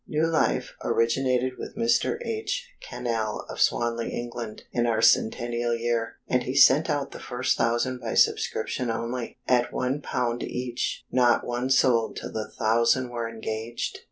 New 0.07 0.25
Life 0.25 0.73
originated 0.83 1.59
with 1.59 1.75
Mr. 1.75 2.17
H. 2.25 2.67
Cannell 2.81 3.45
of 3.47 3.61
Swanley 3.61 4.09
England, 4.09 4.63
in 4.71 4.87
our 4.87 4.99
Centennial 4.99 5.75
year, 5.75 6.15
and 6.27 6.41
he 6.41 6.55
sent 6.55 6.89
out 6.89 7.11
the 7.11 7.19
first 7.19 7.55
thousand 7.55 7.99
by 8.01 8.15
subscription 8.15 8.89
only, 8.89 9.37
at 9.47 9.69
£1 9.69 10.41
each 10.41 11.05
not 11.11 11.45
one 11.45 11.69
sold 11.69 12.15
till 12.15 12.31
the 12.31 12.49
thousand 12.49 13.09
were 13.11 13.29
engaged! 13.29 13.99